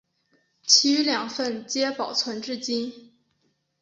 [0.63, 3.13] 其余两份皆保存至今。